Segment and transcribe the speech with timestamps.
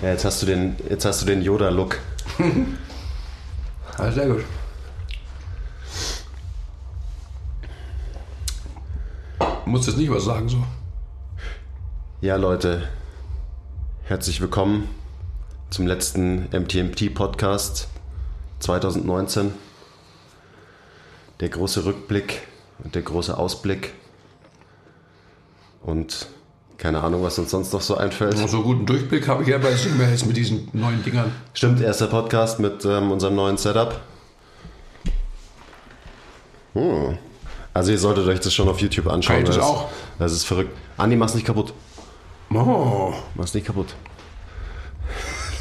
[0.00, 1.98] Ja, jetzt hast du den, jetzt hast du den Yoda-Look.
[3.98, 4.44] Ja, sehr gut.
[9.40, 10.62] Du musst jetzt nicht was sagen, so.
[12.20, 12.88] Ja, Leute,
[14.04, 14.88] herzlich willkommen
[15.70, 17.88] zum letzten MTMT-Podcast
[18.60, 19.52] 2019.
[21.40, 22.46] Der große Rückblick
[22.84, 23.94] und der große Ausblick.
[25.82, 26.28] Und
[26.78, 28.38] keine Ahnung, was uns sonst noch so einfällt.
[28.38, 31.32] So guten Durchblick habe ich ja bei nicht mehr jetzt mit diesen neuen Dingern.
[31.52, 34.00] Stimmt, erster Podcast mit ähm, unserem neuen Setup.
[36.74, 37.18] Hm.
[37.74, 39.44] Also ihr solltet euch das schon auf YouTube anschauen.
[39.44, 39.88] Das das, auch?
[40.18, 40.70] das ist verrückt.
[40.96, 41.74] Andi, mach's nicht kaputt.
[42.54, 43.12] Oh.
[43.34, 43.94] Mach's nicht kaputt.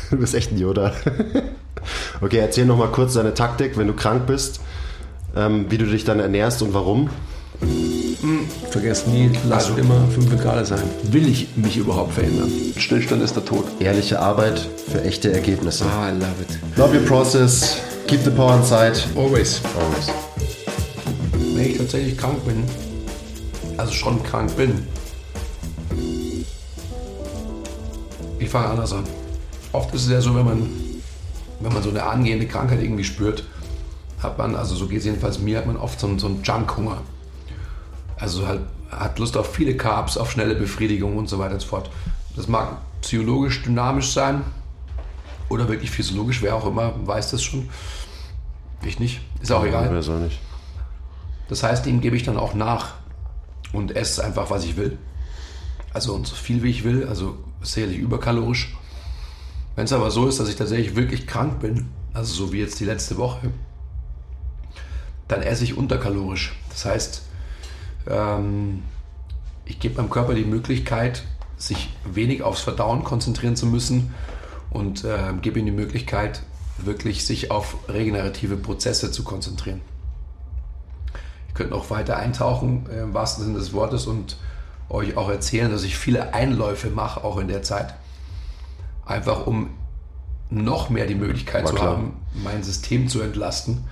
[0.10, 0.94] Du bist echt ein Yoda.
[2.22, 4.60] Okay, erzähl noch mal kurz deine Taktik, wenn du krank bist,
[5.36, 7.10] ähm, wie du dich dann ernährst und warum.
[8.72, 10.82] Vergesst nie, lasst Also- immer 5 Grad sein.
[11.12, 12.52] Will ich mich überhaupt verändern?
[12.78, 13.66] Stillstand ist der Tod.
[13.80, 14.60] Ehrliche Arbeit
[14.92, 15.86] für echte Ergebnisse.
[15.86, 16.60] Ah, I love it.
[16.78, 17.78] Love your process.
[18.08, 18.94] Keep the power inside.
[19.16, 19.62] Always.
[19.80, 20.08] Always.
[21.56, 22.64] Wenn ich tatsächlich krank bin,
[23.78, 24.86] also schon krank bin,
[28.40, 29.04] ich fange anders an.
[29.74, 30.70] Oft ist es ja so, wenn man,
[31.60, 33.44] wenn man so eine angehende Krankheit irgendwie spürt,
[34.22, 36.42] hat man, also so geht es jedenfalls mir, hat man oft so, einen- so einen
[36.44, 37.02] Junk-Hunger.
[38.20, 41.68] Also halt hat Lust auf viele Carbs, auf schnelle Befriedigung und so weiter und so
[41.68, 41.90] fort.
[42.36, 44.44] Das mag psychologisch dynamisch sein
[45.50, 47.70] oder wirklich physiologisch, wer auch immer weiß das schon.
[48.86, 49.90] Ich nicht, ist auch egal.
[49.92, 50.40] Wer soll nicht?
[51.50, 52.96] Das heißt, dem gebe ich dann auch nach
[53.74, 54.98] und esse einfach, was ich will.
[55.94, 58.76] Also und so viel wie ich will, also sicherlich überkalorisch.
[59.76, 62.80] Wenn es aber so ist, dass ich tatsächlich wirklich krank bin, also so wie jetzt
[62.80, 63.52] die letzte Woche,
[65.28, 66.56] dann esse ich unterkalorisch.
[66.70, 67.22] Das heißt,
[68.10, 68.84] ähm,
[69.66, 71.24] ich gebe meinem Körper die Möglichkeit,
[71.58, 74.14] sich wenig aufs Verdauen konzentrieren zu müssen
[74.70, 76.42] und ähm, gebe ihm die Möglichkeit,
[76.78, 79.82] wirklich sich auf regenerative Prozesse zu konzentrieren.
[81.48, 84.38] Ich könnte noch weiter eintauchen äh, im wahrsten Sinne des Wortes und
[84.90, 87.96] euch auch erzählen, dass ich viele Einläufe mache, auch in der Zeit.
[89.06, 89.72] Einfach um
[90.50, 91.88] noch mehr die Möglichkeit War zu klar.
[91.90, 92.14] haben,
[92.44, 93.84] mein System zu entlasten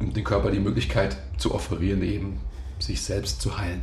[0.00, 2.40] und dem Körper die Möglichkeit zu offerieren, eben
[2.78, 3.82] sich selbst zu heilen.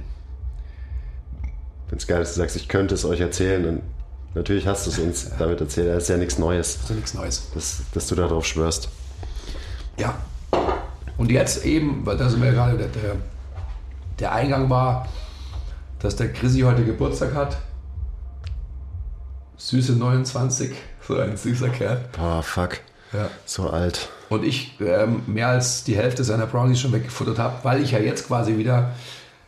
[1.90, 3.82] Wenn es geil ist, du sagst, ich könnte es euch erzählen, dann
[4.34, 5.88] natürlich hast du es uns damit erzählt.
[5.90, 7.52] Das ist ja nichts Neues, Das ist ja nichts Neues.
[7.54, 8.90] dass, dass du darauf schwörst.
[9.98, 10.16] Ja.
[11.18, 13.16] Und jetzt eben, weil da sind wir ja gerade, der, der,
[14.20, 15.08] der Eingang war,
[16.00, 17.58] dass der Chrissy heute Geburtstag hat.
[19.58, 20.72] Süße 29,
[21.08, 22.06] so ein süßer Kerl.
[22.16, 22.80] Boah, fuck.
[23.14, 23.30] Ja.
[23.46, 24.10] So alt.
[24.30, 28.00] Und ich ähm, mehr als die Hälfte seiner Brownies schon weggefuttert habe, weil ich ja
[28.00, 28.94] jetzt quasi wieder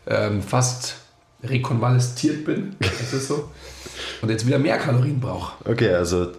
[0.08, 0.96] ähm, fast
[1.44, 2.76] rekonvalesziert bin.
[2.80, 3.50] Das ist so.
[4.22, 5.54] Und jetzt wieder mehr Kalorien brauche.
[5.70, 6.32] Okay, also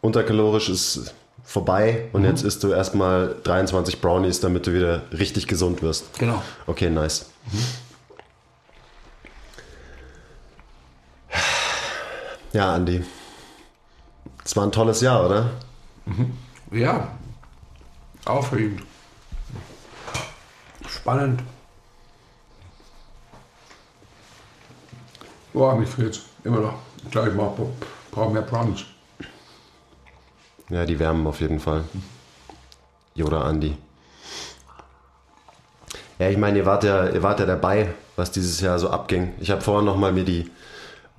[0.00, 5.82] unterkalorisch ist vorbei und jetzt isst du erstmal 23 Brownies, damit du wieder richtig gesund
[5.82, 6.18] wirst.
[6.18, 6.42] Genau.
[6.66, 7.26] Okay, nice.
[12.52, 13.04] Ja, Andi.
[14.44, 15.50] Es war ein tolles Jahr, oder?
[16.70, 17.08] Ja,
[18.24, 18.82] aufregend.
[20.88, 21.42] Spannend.
[25.52, 26.74] Boah, mich friert immer noch.
[27.04, 27.66] Ich glaube, ich brauche
[28.10, 28.84] brauch mehr Brownies.
[30.68, 31.84] Ja, die wärmen auf jeden Fall.
[33.14, 33.76] Yoda Andi.
[36.18, 39.34] Ja, ich meine, ihr wart ja, ihr wart ja dabei, was dieses Jahr so abging.
[39.40, 40.50] Ich habe vorhin nochmal mir die,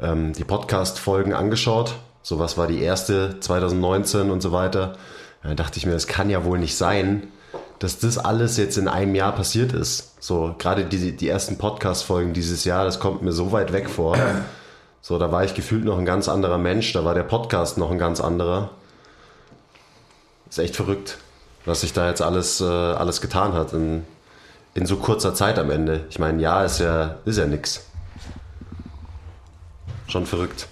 [0.02, 1.96] ähm, die Podcast-Folgen angeschaut.
[2.22, 4.98] So, was war die erste 2019 und so weiter.
[5.48, 7.28] Da dachte ich mir, es kann ja wohl nicht sein,
[7.80, 10.16] dass das alles jetzt in einem Jahr passiert ist.
[10.20, 14.18] So, gerade die, die ersten Podcast-Folgen dieses Jahr, das kommt mir so weit weg vor.
[15.02, 17.92] So, da war ich gefühlt noch ein ganz anderer Mensch, da war der Podcast noch
[17.92, 18.72] ein ganz anderer.
[20.50, 21.18] Ist echt verrückt,
[21.66, 24.04] was sich da jetzt alles, äh, alles getan hat in,
[24.74, 26.06] in so kurzer Zeit am Ende.
[26.10, 27.86] Ich meine, ja, ist ja, ist ja nix.
[30.08, 30.68] Schon verrückt.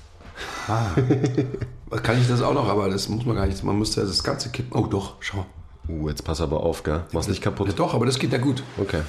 [2.03, 3.63] Kann ich das auch noch, aber das muss man gar nicht.
[3.63, 4.77] Man müsste ja das Ganze kippen.
[4.77, 5.45] Oh, doch, schau.
[5.87, 7.03] Uh, jetzt pass aber auf, gell?
[7.11, 7.73] Mach's nicht kaputt.
[7.75, 8.63] Doch, aber das geht ja gut.
[8.77, 9.01] Okay.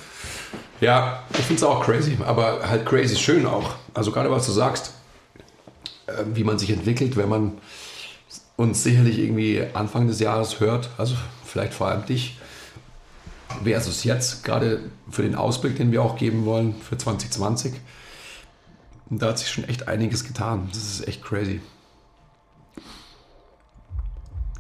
[0.81, 3.77] Ja, ich finde es auch crazy, aber halt crazy schön auch.
[3.95, 4.93] Also gerade was du sagst,
[6.07, 7.53] äh, wie man sich entwickelt, wenn man
[8.57, 11.15] uns sicherlich irgendwie Anfang des Jahres hört, also
[11.45, 12.39] vielleicht vor allem dich,
[13.63, 14.81] versus jetzt, gerade
[15.11, 17.75] für den Ausblick, den wir auch geben wollen für 2020.
[19.11, 20.69] Und da hat sich schon echt einiges getan.
[20.73, 21.61] Das ist echt crazy.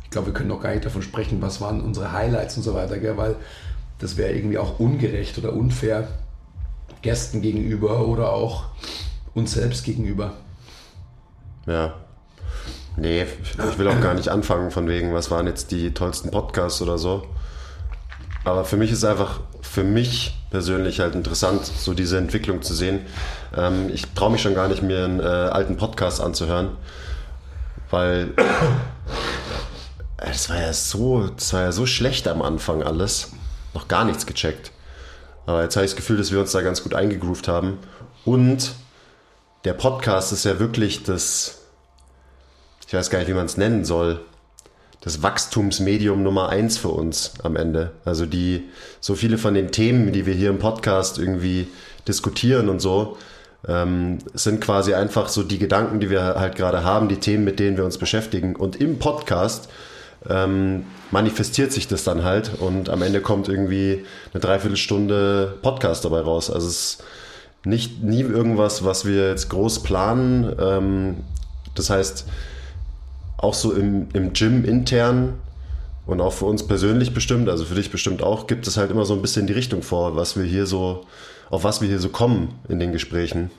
[0.04, 2.74] Ich glaube, wir können noch gar nicht davon sprechen, was waren unsere Highlights und so
[2.74, 3.16] weiter, gell?
[3.16, 3.36] weil
[3.98, 6.08] das wäre irgendwie auch ungerecht oder unfair
[7.02, 8.66] Gästen gegenüber oder auch
[9.34, 10.34] uns selbst gegenüber.
[11.66, 11.94] Ja.
[12.96, 16.80] Nee, ich will auch gar nicht anfangen von wegen, was waren jetzt die tollsten Podcasts
[16.80, 17.26] oder so.
[18.44, 23.06] Aber für mich ist einfach, für mich persönlich halt interessant, so diese Entwicklung zu sehen.
[23.56, 26.76] Ähm, ich traue mich schon gar nicht, mir einen äh, alten Podcast anzuhören,
[27.90, 28.34] weil
[30.18, 33.32] es war ja so, das war ja so schlecht am Anfang alles.
[33.72, 34.70] Noch gar nichts gecheckt.
[35.46, 37.78] Aber jetzt habe ich das Gefühl, dass wir uns da ganz gut eingegroovt haben.
[38.24, 38.74] Und
[39.64, 41.62] der Podcast ist ja wirklich das,
[42.86, 44.20] ich weiß gar nicht, wie man es nennen soll,
[45.04, 47.90] das Wachstumsmedium Nummer eins für uns am Ende.
[48.06, 48.64] Also die,
[49.00, 51.68] so viele von den Themen, die wir hier im Podcast irgendwie
[52.08, 53.18] diskutieren und so,
[53.68, 57.60] ähm, sind quasi einfach so die Gedanken, die wir halt gerade haben, die Themen, mit
[57.60, 58.56] denen wir uns beschäftigen.
[58.56, 59.68] Und im Podcast
[60.28, 66.20] ähm, manifestiert sich das dann halt und am Ende kommt irgendwie eine Dreiviertelstunde Podcast dabei
[66.20, 66.50] raus.
[66.50, 67.04] Also es ist
[67.66, 70.54] nicht nie irgendwas, was wir jetzt groß planen.
[70.58, 71.16] Ähm,
[71.74, 72.26] das heißt,
[73.36, 75.34] auch so im, im Gym intern
[76.06, 79.04] und auch für uns persönlich bestimmt, also für dich bestimmt auch, gibt es halt immer
[79.04, 81.06] so ein bisschen die Richtung vor, was wir hier so,
[81.50, 83.50] auf was wir hier so kommen in den Gesprächen.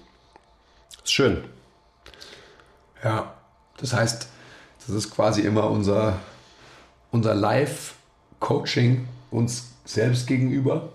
[1.04, 1.44] Ist schön.
[3.04, 3.33] Ja,
[3.77, 4.27] das heißt,
[4.86, 6.18] das ist quasi immer unser,
[7.12, 10.89] unser Live-Coaching uns selbst gegenüber,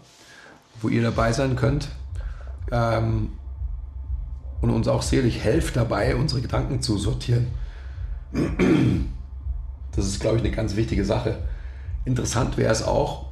[0.81, 1.88] wo ihr dabei sein könnt
[2.73, 3.33] ähm,
[4.61, 7.49] und uns auch selig helft dabei, unsere Gedanken zu sortieren.
[8.32, 11.38] Das ist, glaube ich, eine ganz wichtige Sache.
[12.05, 13.27] Interessant wäre es auch,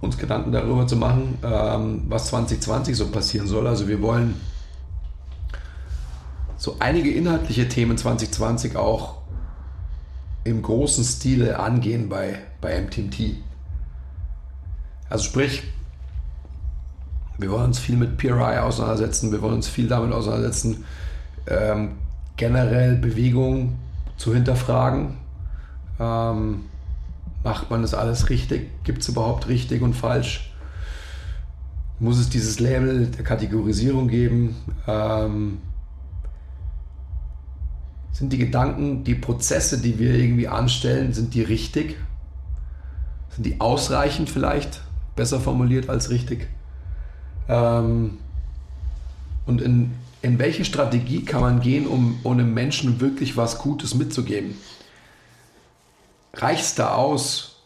[0.00, 3.66] uns Gedanken darüber zu machen, ähm, was 2020 so passieren soll.
[3.66, 4.34] Also wir wollen
[6.56, 9.18] so einige inhaltliche Themen 2020 auch
[10.44, 13.36] im großen Stile angehen bei, bei MTMT.
[15.08, 15.62] Also sprich,
[17.38, 20.84] wir wollen uns viel mit PRI auseinandersetzen, wir wollen uns viel damit auseinandersetzen,
[21.46, 21.92] ähm,
[22.36, 23.78] generell Bewegung
[24.20, 25.16] zu hinterfragen.
[25.98, 26.66] Ähm,
[27.42, 28.84] macht man das alles richtig?
[28.84, 30.52] Gibt es überhaupt richtig und falsch?
[31.98, 34.56] Muss es dieses Label der Kategorisierung geben?
[34.86, 35.62] Ähm,
[38.12, 41.96] sind die Gedanken, die Prozesse, die wir irgendwie anstellen, sind die richtig?
[43.30, 44.82] Sind die ausreichend vielleicht?
[45.16, 46.46] Besser formuliert als richtig?
[47.48, 48.18] Ähm,
[49.46, 53.94] und in, in welche Strategie kann man gehen, um, um einem Menschen wirklich was Gutes
[53.94, 54.58] mitzugeben?
[56.34, 57.62] Reicht es da aus,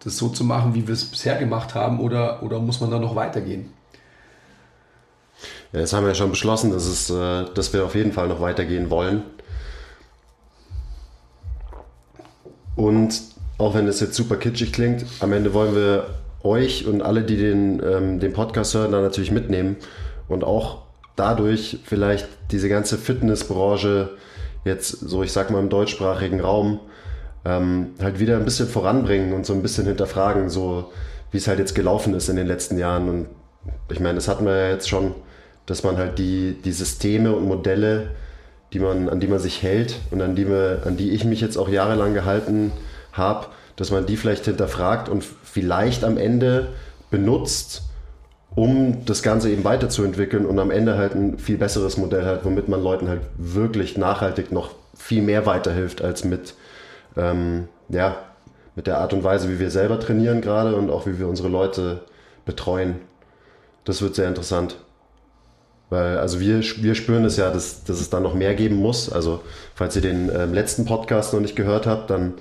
[0.00, 2.98] das so zu machen, wie wir es bisher gemacht haben, oder, oder muss man da
[2.98, 3.72] noch weitergehen?
[5.72, 8.28] Ja, jetzt haben wir ja schon beschlossen, dass, es, äh, dass wir auf jeden Fall
[8.28, 9.22] noch weitergehen wollen.
[12.76, 13.20] Und
[13.58, 17.36] auch wenn es jetzt super kitschig klingt, am Ende wollen wir euch und alle, die
[17.36, 19.76] den, ähm, den Podcast hören, da natürlich mitnehmen
[20.28, 20.82] und auch
[21.16, 24.10] dadurch vielleicht diese ganze Fitnessbranche
[24.64, 26.80] jetzt so, ich sag mal, im deutschsprachigen Raum
[27.44, 30.92] ähm, halt wieder ein bisschen voranbringen und so ein bisschen hinterfragen, so
[31.30, 33.08] wie es halt jetzt gelaufen ist in den letzten Jahren.
[33.08, 33.26] Und
[33.90, 35.14] ich meine, das hatten wir ja jetzt schon,
[35.66, 38.10] dass man halt die, die Systeme und Modelle,
[38.72, 41.40] die man, an die man sich hält und an die, wir, an die ich mich
[41.40, 42.72] jetzt auch jahrelang gehalten
[43.12, 46.68] habe, dass man die vielleicht hinterfragt und vielleicht am Ende
[47.10, 47.82] benutzt,
[48.54, 52.68] um das Ganze eben weiterzuentwickeln und am Ende halt ein viel besseres Modell hat, womit
[52.68, 56.54] man Leuten halt wirklich nachhaltig noch viel mehr weiterhilft als mit,
[57.16, 58.16] ähm, ja,
[58.74, 61.48] mit der Art und Weise, wie wir selber trainieren gerade und auch wie wir unsere
[61.48, 62.00] Leute
[62.44, 62.96] betreuen.
[63.84, 64.76] Das wird sehr interessant.
[65.90, 69.12] Weil, also wir, wir spüren es ja, dass, dass es da noch mehr geben muss.
[69.12, 69.42] Also,
[69.74, 72.34] falls ihr den ähm, letzten Podcast noch nicht gehört habt, dann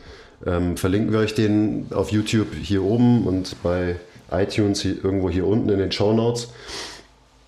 [0.45, 3.97] ähm, verlinken wir euch den auf YouTube hier oben und bei
[4.31, 6.50] iTunes hier, irgendwo hier unten in den Show Notes.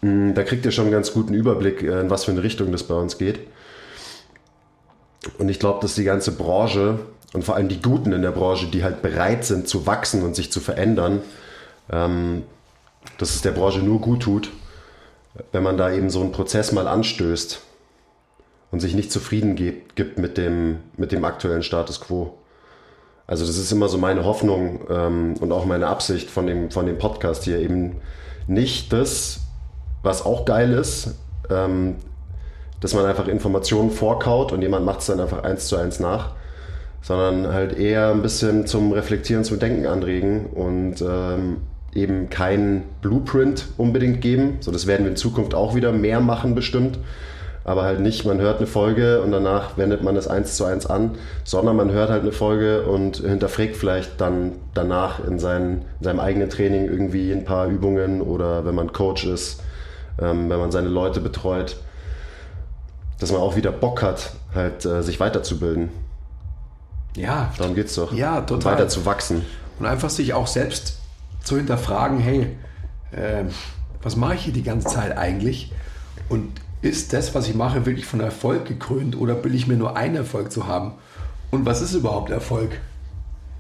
[0.02, 2.72] Mm, da kriegt ihr schon einen ganz guten Überblick, äh, in was für eine Richtung
[2.72, 3.40] das bei uns geht.
[5.38, 7.00] Und ich glaube, dass die ganze Branche
[7.34, 10.36] und vor allem die Guten in der Branche, die halt bereit sind zu wachsen und
[10.36, 11.22] sich zu verändern,
[11.92, 12.44] ähm,
[13.18, 14.52] dass es der Branche nur gut tut,
[15.52, 17.62] wenn man da eben so einen Prozess mal anstößt
[18.72, 22.38] und sich nicht zufrieden gibt, mit, dem, mit dem aktuellen Status quo.
[23.26, 26.86] Also das ist immer so meine Hoffnung ähm, und auch meine Absicht von dem, von
[26.86, 27.98] dem Podcast hier eben
[28.48, 29.40] nicht das,
[30.02, 31.16] was auch geil ist,
[31.50, 31.96] ähm,
[32.82, 36.32] dass man einfach Informationen vorkaut und jemand macht es dann einfach eins zu eins nach,
[37.02, 41.62] sondern halt eher ein bisschen zum Reflektieren, zum Denken anregen und ähm,
[41.94, 44.58] eben kein Blueprint unbedingt geben.
[44.60, 47.00] So, das werden wir in Zukunft auch wieder mehr machen bestimmt
[47.66, 50.86] aber halt nicht, man hört eine Folge und danach wendet man es eins zu eins
[50.86, 51.12] an,
[51.44, 56.20] sondern man hört halt eine Folge und hinterfragt vielleicht dann danach in, seinen, in seinem
[56.20, 59.62] eigenen Training irgendwie ein paar Übungen oder wenn man Coach ist,
[60.22, 61.78] ähm, wenn man seine Leute betreut,
[63.20, 65.90] dass man auch wieder Bock hat, halt äh, sich weiterzubilden.
[67.16, 67.52] Ja.
[67.58, 68.12] Darum geht es doch.
[68.12, 68.74] Ja, total.
[68.74, 69.46] Weiter zu wachsen.
[69.80, 71.00] Und einfach sich auch selbst
[71.44, 72.58] zu hinterfragen, hey,
[73.12, 73.46] äh,
[74.02, 75.72] was mache ich hier die ganze Zeit eigentlich?
[76.28, 76.52] Und
[76.84, 80.18] ist das, was ich mache, wirklich von Erfolg gekrönt oder will ich mir nur einen
[80.18, 80.94] Erfolg zu haben?
[81.50, 82.72] Und was ist überhaupt Erfolg?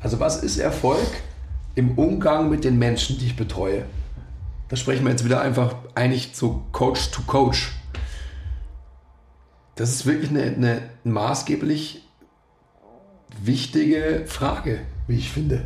[0.01, 1.07] Also was ist Erfolg
[1.75, 3.85] im Umgang mit den Menschen, die ich betreue?
[4.67, 7.71] Da sprechen wir jetzt wieder einfach eigentlich so Coach to Coach.
[9.75, 12.03] Das ist wirklich eine, eine maßgeblich
[13.41, 15.63] wichtige Frage, wie ich finde.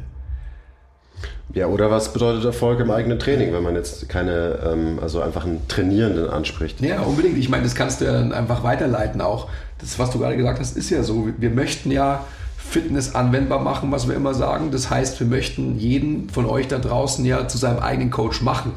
[1.54, 5.46] Ja, oder was bedeutet Erfolg im eigenen Training, wenn man jetzt keine, ähm, also einfach
[5.46, 6.82] einen Trainierenden anspricht?
[6.82, 7.38] Ja, unbedingt.
[7.38, 9.48] Ich meine, das kannst du ja dann einfach weiterleiten auch.
[9.80, 11.30] Das, was du gerade gesagt hast, ist ja so.
[11.38, 12.26] Wir möchten ja
[12.58, 14.72] Fitness anwendbar machen, was wir immer sagen.
[14.72, 18.74] Das heißt, wir möchten jeden von euch da draußen ja zu seinem eigenen Coach machen.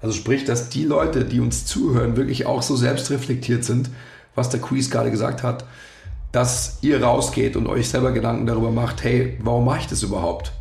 [0.00, 3.90] Also sprich, dass die Leute, die uns zuhören, wirklich auch so selbstreflektiert sind,
[4.34, 5.64] was der Quiz gerade gesagt hat,
[6.32, 10.52] dass ihr rausgeht und euch selber Gedanken darüber macht, hey, warum mache ich das überhaupt?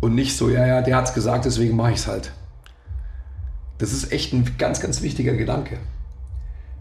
[0.00, 2.32] Und nicht so, ja, ja, der hat es gesagt, deswegen mache ich es halt.
[3.78, 5.78] Das ist echt ein ganz, ganz wichtiger Gedanke.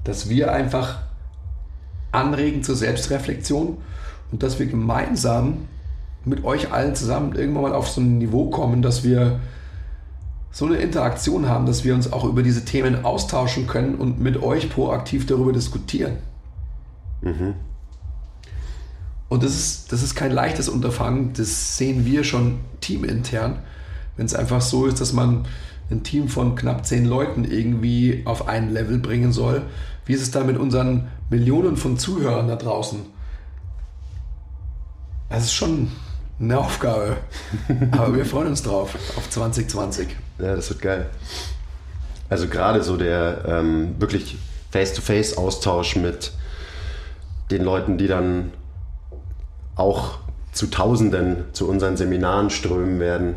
[0.04, 1.00] Dass wir einfach
[2.12, 3.78] anregen zur Selbstreflexion
[4.32, 5.68] und dass wir gemeinsam
[6.24, 9.40] mit euch allen zusammen irgendwann mal auf so ein Niveau kommen, dass wir
[10.52, 14.42] so eine Interaktion haben, dass wir uns auch über diese Themen austauschen können und mit
[14.42, 16.14] euch proaktiv darüber diskutieren.
[17.22, 17.56] Mhm.
[19.28, 23.60] Und das ist, das ist kein leichtes Unterfangen, das sehen wir schon teamintern,
[24.18, 25.46] wenn es einfach so ist, dass man
[25.90, 29.64] ein Team von knapp zehn Leuten irgendwie auf ein Level bringen soll.
[30.06, 33.00] Wie ist es da mit unseren Millionen von Zuhörern da draußen?
[35.30, 35.92] Das ist schon
[36.40, 37.18] eine Aufgabe.
[37.92, 40.10] Aber wir freuen uns drauf, auf 2020.
[40.40, 41.10] Ja, das wird geil.
[42.30, 44.38] Also gerade so der ähm, wirklich
[44.72, 46.34] Face-to-Face-Austausch mit
[47.52, 48.52] den Leuten, die dann
[49.76, 50.20] auch
[50.52, 53.36] zu Tausenden zu unseren Seminaren strömen werden.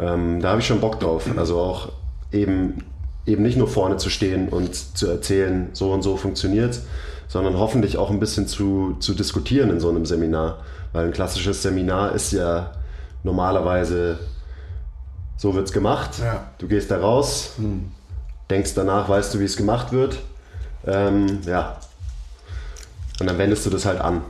[0.00, 1.26] Ähm, da habe ich schon Bock drauf.
[1.36, 1.90] Also auch
[2.32, 2.84] eben,
[3.26, 6.80] eben nicht nur vorne zu stehen und zu erzählen, so und so funktioniert,
[7.28, 10.58] sondern hoffentlich auch ein bisschen zu, zu diskutieren in so einem Seminar.
[10.92, 12.72] Weil ein klassisches Seminar ist ja
[13.22, 14.18] normalerweise,
[15.36, 16.12] so wird es gemacht.
[16.20, 16.46] Ja.
[16.56, 17.90] Du gehst da raus, hm.
[18.48, 20.18] denkst danach, weißt du, wie es gemacht wird.
[20.86, 21.76] Ähm, ja.
[23.20, 24.22] Und dann wendest du das halt an.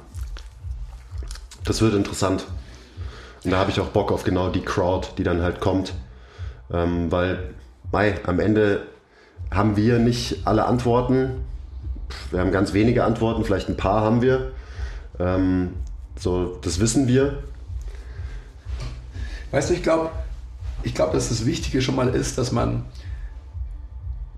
[1.68, 2.46] Das wird interessant.
[3.44, 5.92] Und da habe ich auch Bock auf genau die Crowd, die dann halt kommt.
[6.72, 7.54] Ähm, weil,
[7.92, 8.86] mei, am Ende
[9.50, 11.44] haben wir nicht alle Antworten.
[12.30, 14.52] Wir haben ganz wenige Antworten, vielleicht ein paar haben wir.
[15.18, 15.74] Ähm,
[16.18, 17.42] so, das wissen wir.
[19.50, 20.08] Weißt du, ich glaube,
[20.84, 22.86] ich glaube, dass das Wichtige schon mal ist, dass man,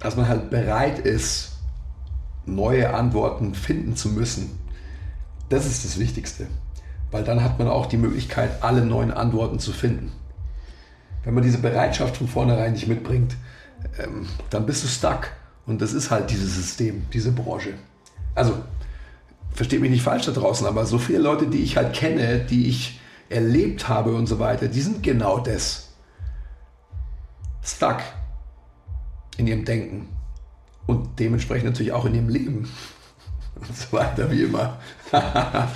[0.00, 1.52] dass man halt bereit ist,
[2.44, 4.58] neue Antworten finden zu müssen.
[5.48, 6.48] Das ist das Wichtigste
[7.10, 10.12] weil dann hat man auch die Möglichkeit, alle neuen Antworten zu finden.
[11.24, 13.36] Wenn man diese Bereitschaft von vornherein nicht mitbringt,
[13.98, 15.28] ähm, dann bist du stuck.
[15.66, 17.74] Und das ist halt dieses System, diese Branche.
[18.34, 18.54] Also,
[19.52, 22.68] versteht mich nicht falsch da draußen, aber so viele Leute, die ich halt kenne, die
[22.68, 25.88] ich erlebt habe und so weiter, die sind genau das.
[27.62, 27.98] Stuck
[29.36, 30.08] in ihrem Denken.
[30.86, 32.68] Und dementsprechend natürlich auch in ihrem Leben.
[33.54, 34.78] Und so weiter, wie immer.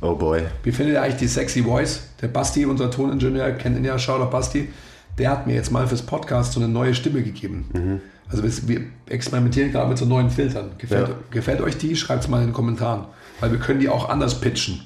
[0.00, 0.42] Oh boy.
[0.62, 2.08] Wie findet ihr eigentlich die Sexy Voice?
[2.20, 4.68] Der Basti, unser Toningenieur, kennt ihn ja, Shoutout Basti,
[5.18, 7.68] der hat mir jetzt mal fürs Podcast so eine neue Stimme gegeben.
[7.72, 8.00] Mhm.
[8.28, 10.70] Also wir experimentieren gerade mit so neuen Filtern.
[10.78, 11.14] Gefällt, ja.
[11.30, 11.96] gefällt euch die?
[11.96, 13.06] Schreibt es mal in den Kommentaren.
[13.40, 14.80] Weil wir können die auch anders pitchen.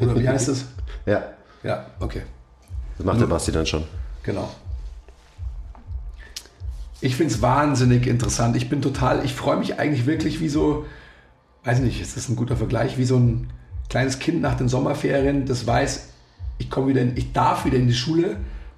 [0.00, 0.66] Oder wie heißt es?
[1.06, 1.22] ja.
[1.62, 2.22] Ja, okay.
[2.98, 3.84] Das macht der Basti dann schon.
[4.22, 4.48] Genau.
[7.00, 8.56] Ich finde es wahnsinnig interessant.
[8.56, 10.86] Ich bin total, ich freue mich eigentlich wirklich wie so,
[11.64, 13.48] weiß nicht, ist das ein guter Vergleich, wie so ein
[13.88, 16.08] kleines Kind nach den Sommerferien, das weiß,
[16.58, 18.36] ich komme wieder in, ich darf wieder in die Schule.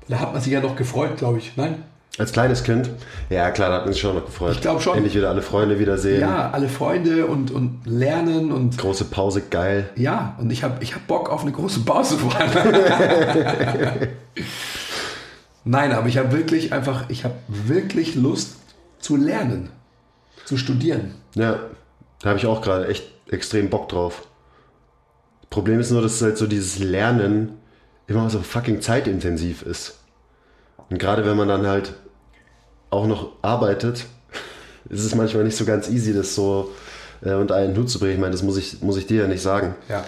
[0.09, 1.57] Da hat man sich ja noch gefreut, glaube ich.
[1.57, 1.83] Nein?
[2.19, 2.89] Als kleines Kind?
[3.29, 4.53] Ja, klar, da hat man sich schon noch gefreut.
[4.53, 4.97] Ich glaube schon.
[4.97, 6.21] Endlich wieder alle Freunde wiedersehen.
[6.21, 8.79] Ja, alle Freunde und, und lernen und.
[8.79, 9.91] Große Pause, geil.
[9.97, 14.09] Ja, und ich habe ich hab Bock auf eine große Pause vor allem.
[15.65, 18.57] Nein, aber ich habe wirklich einfach, ich habe wirklich Lust
[18.99, 19.69] zu lernen,
[20.47, 21.17] zu studieren.
[21.35, 21.59] Ja,
[22.23, 24.27] da habe ich auch gerade echt extrem Bock drauf.
[25.57, 27.57] Problem ist nur, dass halt so dieses Lernen
[28.09, 29.97] immer so fucking zeitintensiv ist.
[30.91, 31.95] Und gerade wenn man dann halt
[32.91, 34.05] auch noch arbeitet,
[34.91, 36.73] ist es manchmal nicht so ganz easy, das so
[37.23, 38.13] äh, unter einen Hut zu bringen.
[38.13, 39.75] Ich meine, das muss ich, muss ich dir ja nicht sagen.
[39.89, 40.05] Ja.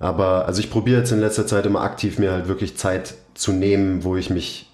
[0.00, 3.52] Aber also ich probiere jetzt in letzter Zeit immer aktiv mir halt wirklich Zeit zu
[3.52, 4.70] nehmen, wo ich mich,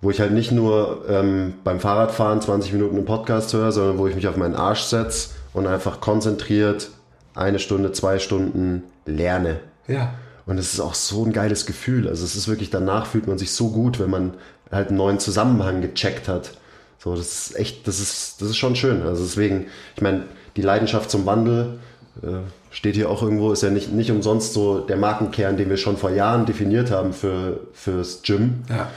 [0.00, 4.06] wo ich halt nicht nur ähm, beim Fahrradfahren 20 Minuten im Podcast höre, sondern wo
[4.06, 6.88] ich mich auf meinen Arsch setze und einfach konzentriert
[7.34, 9.60] eine Stunde, zwei Stunden lerne.
[9.88, 10.14] Ja.
[10.44, 12.08] Und es ist auch so ein geiles Gefühl.
[12.08, 14.34] Also es ist wirklich, danach fühlt man sich so gut, wenn man
[14.70, 16.52] halt einen neuen Zusammenhang gecheckt hat.
[16.98, 19.02] So, das ist echt, das ist, das ist schon schön.
[19.02, 20.24] Also deswegen, ich meine,
[20.56, 21.78] die Leidenschaft zum Wandel
[22.22, 22.38] äh,
[22.70, 25.96] steht hier auch irgendwo, ist ja nicht, nicht umsonst so der Markenkern, den wir schon
[25.96, 28.62] vor Jahren definiert haben für, fürs Gym.
[28.68, 28.90] Ja.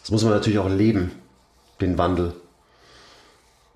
[0.00, 1.12] Das muss man natürlich auch leben,
[1.80, 2.32] den Wandel.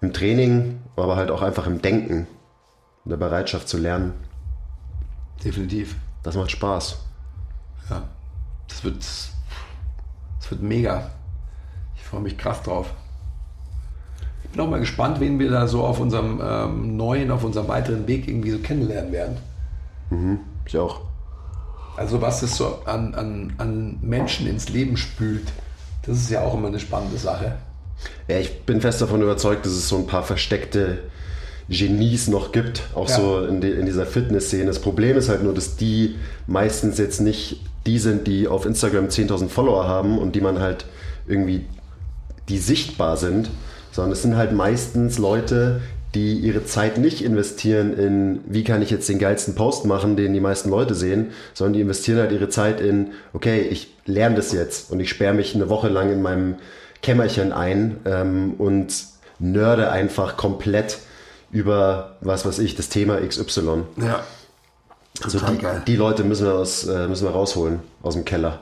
[0.00, 2.26] Im Training, aber halt auch einfach im Denken,
[3.04, 4.12] in der Bereitschaft zu lernen.
[5.42, 5.96] Definitiv.
[6.22, 6.98] Das macht Spaß.
[7.90, 8.02] Ja.
[8.68, 11.10] Das wird, das wird mega.
[11.96, 12.92] Ich freue mich krass drauf.
[14.42, 17.68] Ich bin auch mal gespannt, wen wir da so auf unserem ähm, neuen, auf unserem
[17.68, 19.36] weiteren Weg irgendwie so kennenlernen werden.
[20.66, 21.00] Ich auch.
[21.96, 25.52] Also was es so an, an, an Menschen ins Leben spült,
[26.02, 27.56] das ist ja auch immer eine spannende Sache.
[28.28, 31.10] Ja, ich bin fest davon überzeugt, dass es so ein paar versteckte
[31.68, 33.16] Genies noch gibt, auch Ja.
[33.16, 34.66] so in, die, in dieser Fitnessszene.
[34.66, 36.16] Das Problem ist halt nur, dass die
[36.46, 40.86] meistens jetzt nicht die sind, die auf Instagram 10.000 Follower haben und die man halt
[41.26, 41.64] irgendwie,
[42.48, 43.50] die sichtbar sind,
[43.92, 45.80] sondern es sind halt meistens Leute,
[46.14, 50.32] die ihre Zeit nicht investieren in, wie kann ich jetzt den geilsten Post machen, den
[50.32, 54.52] die meisten Leute sehen, sondern die investieren halt ihre Zeit in, okay, ich lerne das
[54.52, 56.56] jetzt und ich sperre mich eine Woche lang in meinem
[57.02, 58.94] Kämmerchen ein ähm, und
[59.38, 60.98] nörde einfach komplett
[61.54, 63.84] über, was weiß ich, das Thema XY.
[63.96, 64.24] Ja.
[65.22, 65.82] Also die, geil.
[65.86, 68.58] die Leute müssen wir, aus, äh, müssen wir rausholen aus dem Keller.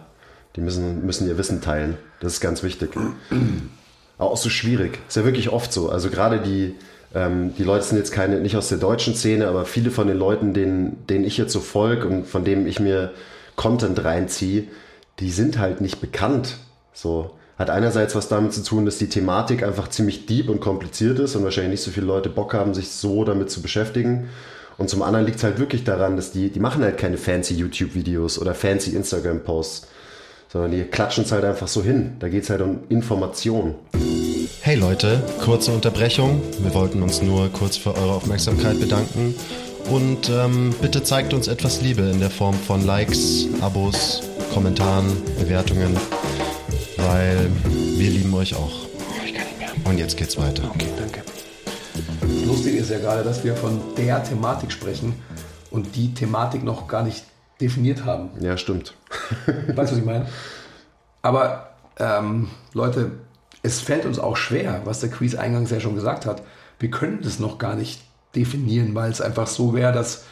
[0.54, 1.96] Die müssen, müssen ihr Wissen teilen.
[2.20, 2.90] Das ist ganz wichtig.
[4.18, 4.98] Aber auch so schwierig.
[5.08, 5.88] Ist ja wirklich oft so.
[5.88, 6.74] Also gerade die,
[7.14, 10.18] ähm, die Leute sind jetzt keine, nicht aus der deutschen Szene, aber viele von den
[10.18, 13.12] Leuten, denen, denen ich jetzt so folge und von denen ich mir
[13.56, 14.64] Content reinziehe,
[15.18, 16.58] die sind halt nicht bekannt.
[16.92, 17.30] So.
[17.62, 21.36] Hat einerseits was damit zu tun, dass die Thematik einfach ziemlich deep und kompliziert ist
[21.36, 24.30] und wahrscheinlich nicht so viele Leute Bock haben, sich so damit zu beschäftigen.
[24.78, 27.54] Und zum anderen liegt es halt wirklich daran, dass die, die machen halt keine fancy
[27.54, 29.86] YouTube-Videos oder fancy Instagram-Posts,
[30.52, 32.16] sondern die klatschen es halt einfach so hin.
[32.18, 33.76] Da geht es halt um Information.
[34.62, 36.42] Hey Leute, kurze Unterbrechung.
[36.58, 39.36] Wir wollten uns nur kurz für eure Aufmerksamkeit bedanken.
[39.88, 44.20] Und ähm, bitte zeigt uns etwas Liebe in der Form von Likes, Abos,
[44.52, 45.06] Kommentaren,
[45.38, 45.96] Bewertungen,
[47.02, 47.50] weil
[47.96, 48.86] wir lieben euch auch.
[49.24, 49.70] Ich kann nicht mehr.
[49.84, 50.70] Und jetzt geht's weiter.
[50.74, 51.22] Okay, danke.
[52.20, 55.14] Das Lustige ist ja gerade, dass wir von der Thematik sprechen
[55.70, 57.24] und die Thematik noch gar nicht
[57.60, 58.30] definiert haben.
[58.40, 58.94] Ja, stimmt.
[59.46, 60.26] Weißt du, was ich meine?
[61.22, 63.12] Aber ähm, Leute,
[63.62, 66.42] es fällt uns auch schwer, was der Quiz eingangs ja schon gesagt hat.
[66.78, 68.02] Wir können das noch gar nicht
[68.34, 70.24] definieren, weil es einfach so wäre, dass,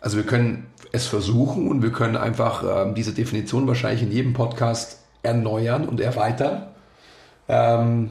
[0.00, 4.32] also wir können es versuchen und wir können einfach ähm, diese Definition wahrscheinlich in jedem
[4.32, 6.66] Podcast erneuern und erweitern.
[7.48, 8.10] Ähm,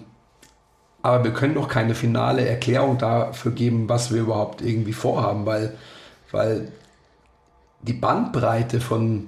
[1.02, 5.74] aber wir können noch keine finale Erklärung dafür geben, was wir überhaupt irgendwie vorhaben, weil,
[6.32, 6.72] weil
[7.82, 9.28] die Bandbreite von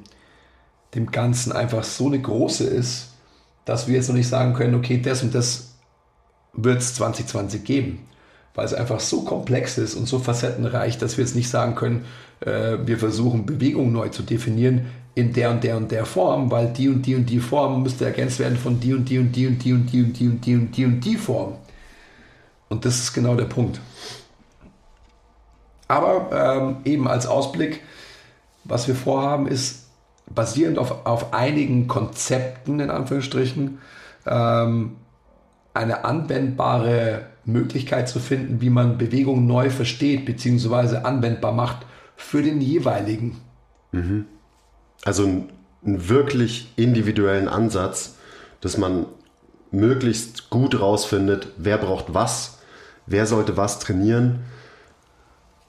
[0.96, 3.10] dem Ganzen einfach so eine große ist,
[3.66, 5.76] dass wir jetzt noch nicht sagen können, okay, das und das
[6.54, 8.08] wird es 2020 geben.
[8.54, 12.06] Weil es einfach so komplex ist und so facettenreich, dass wir jetzt nicht sagen können,
[12.40, 16.68] äh, wir versuchen Bewegung neu zu definieren in der und der und der Form, weil
[16.68, 19.48] die und die und die Form müsste ergänzt werden von die und die und die
[19.48, 21.54] und die und die und die und die und die und die Form.
[22.68, 23.80] Und das ist genau der Punkt.
[25.88, 27.82] Aber ähm, eben als Ausblick,
[28.66, 29.88] was wir vorhaben, ist
[30.30, 33.78] basierend auf, auf einigen Konzepten, in Anführungsstrichen,
[34.26, 34.98] ähm,
[35.74, 42.60] eine anwendbare Möglichkeit zu finden, wie man Bewegung neu versteht, beziehungsweise anwendbar macht für den
[42.60, 43.38] jeweiligen.
[45.04, 45.50] Also einen,
[45.86, 48.16] einen wirklich individuellen Ansatz,
[48.62, 49.06] dass man
[49.72, 52.60] möglichst gut rausfindet, wer braucht was,
[53.06, 54.46] wer sollte was trainieren,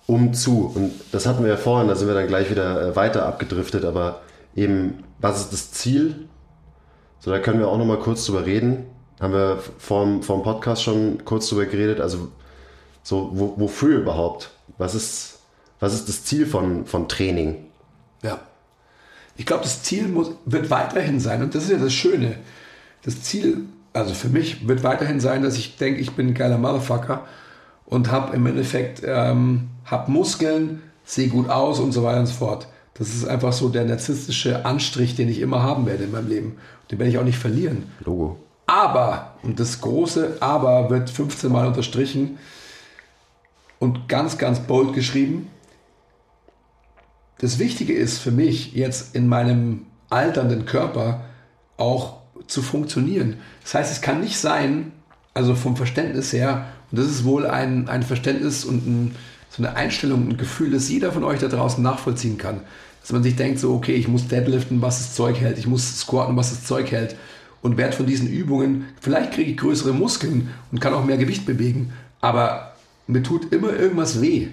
[0.07, 0.71] um zu.
[0.75, 3.85] Und das hatten wir ja vorhin, da sind wir dann gleich wieder äh, weiter abgedriftet,
[3.85, 4.23] aber
[4.55, 6.29] eben, was ist das Ziel?
[7.19, 8.87] So, da können wir auch nochmal kurz drüber reden.
[9.21, 12.01] Haben wir vorm, vorm Podcast schon kurz drüber geredet.
[12.01, 12.29] Also,
[13.03, 14.51] so, wo, wofür überhaupt?
[14.79, 15.41] Was ist,
[15.81, 17.67] was ist das Ziel von, von Training?
[18.23, 18.41] Ja.
[19.37, 22.37] Ich glaube, das Ziel muss, wird weiterhin sein, und das ist ja das Schöne.
[23.05, 26.59] Das Ziel, also für mich, wird weiterhin sein, dass ich denke, ich bin ein geiler
[26.59, 27.27] Motherfucker
[27.85, 32.35] und habe im Endeffekt ähm, hab Muskeln, sehe gut aus und so weiter und so
[32.35, 32.69] fort.
[32.95, 36.57] Das ist einfach so der narzisstische Anstrich, den ich immer haben werde in meinem Leben.
[36.91, 37.85] Den werde ich auch nicht verlieren.
[38.05, 38.39] Logo.
[38.67, 42.39] Aber, und das große Aber wird 15 Mal unterstrichen
[43.79, 45.49] und ganz, ganz bold geschrieben.
[47.39, 51.25] Das Wichtige ist für mich jetzt in meinem alternden Körper
[51.77, 53.37] auch zu funktionieren.
[53.63, 54.93] Das heißt, es kann nicht sein,
[55.35, 59.15] also vom Verständnis her, und das ist wohl ein, ein Verständnis und ein,
[59.51, 62.61] so eine Einstellung, ein Gefühl, das jeder von euch da draußen nachvollziehen kann.
[63.03, 66.01] Dass man sich denkt, so, okay, ich muss deadliften, was das Zeug hält, ich muss
[66.01, 67.17] squatten, was das Zeug hält
[67.63, 71.47] und werde von diesen Übungen, vielleicht kriege ich größere Muskeln und kann auch mehr Gewicht
[71.47, 72.75] bewegen, aber
[73.07, 74.49] mir tut immer irgendwas weh.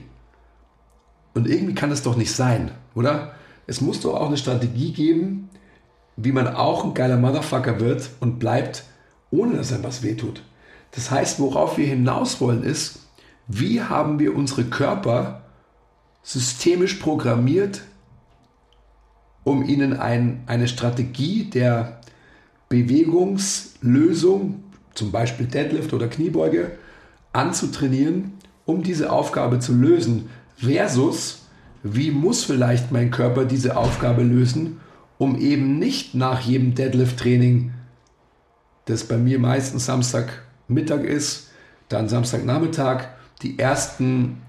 [1.34, 3.34] Und irgendwie kann es doch nicht sein, oder?
[3.65, 5.50] Es muss doch auch eine Strategie geben,
[6.15, 8.84] wie man auch ein geiler Motherfucker wird und bleibt,
[9.32, 10.43] ohne dass einem was wehtut.
[10.91, 13.08] Das heißt, worauf wir hinaus wollen, ist,
[13.48, 15.41] wie haben wir unsere Körper
[16.22, 17.82] systemisch programmiert,
[19.43, 22.00] um ihnen ein, eine Strategie der
[22.69, 26.72] Bewegungslösung, zum Beispiel Deadlift oder Kniebeuge,
[27.34, 28.34] anzutrainieren,
[28.65, 30.30] um diese Aufgabe zu lösen,
[30.63, 31.43] versus
[31.84, 34.80] wie muss vielleicht mein Körper diese Aufgabe lösen,
[35.17, 37.73] um eben nicht nach jedem Deadlift-Training,
[38.86, 41.49] das bei mir meistens Samstagmittag ist,
[41.89, 43.06] dann Samstagnachmittag,
[43.41, 44.41] die ersten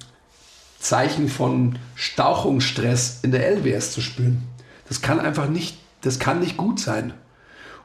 [0.79, 4.43] Zeichen von Stauchungsstress in der LWS zu spüren.
[4.89, 7.15] Das kann einfach nicht, das kann nicht gut sein.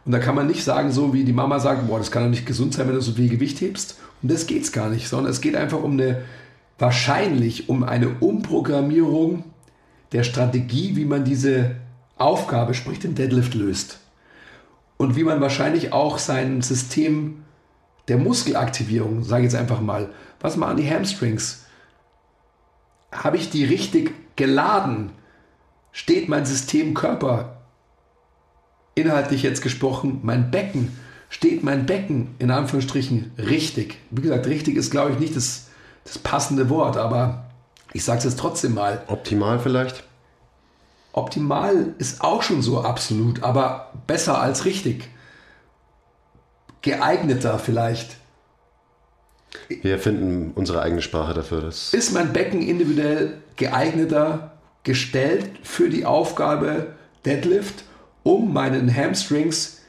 [0.06, 2.30] Und da kann man nicht sagen, so wie die Mama sagt, boah, das kann doch
[2.30, 3.98] nicht gesund sein, wenn du so viel Gewicht hebst.
[4.22, 6.24] Und das geht es gar nicht, sondern es geht einfach um eine,
[6.80, 9.44] wahrscheinlich um eine Umprogrammierung
[10.12, 11.76] der Strategie, wie man diese
[12.18, 14.00] Aufgabe, sprich den Deadlift, löst.
[14.98, 17.44] Und wie man wahrscheinlich auch sein System
[18.08, 21.66] der Muskelaktivierung, sage ich jetzt einfach mal, was machen die Hamstrings?
[23.12, 25.12] Habe ich die richtig geladen?
[25.92, 27.62] Steht mein System Körper,
[28.96, 30.98] inhaltlich jetzt gesprochen, mein Becken,
[31.30, 33.98] steht mein Becken in Anführungsstrichen richtig?
[34.12, 35.69] Wie gesagt, richtig ist, glaube ich, nicht das,
[36.04, 37.46] das passende Wort, aber
[37.94, 39.04] ich sage es jetzt trotzdem mal.
[39.08, 40.04] Optimal vielleicht?
[41.12, 45.10] Optimal ist auch schon so absolut, aber besser als richtig.
[46.82, 48.18] Geeigneter vielleicht.
[49.68, 51.62] Wir finden unsere eigene Sprache dafür.
[51.62, 54.52] Das ist mein Becken individuell geeigneter
[54.84, 56.94] gestellt für die Aufgabe
[57.26, 57.84] Deadlift,
[58.24, 59.82] um meinen Hamstrings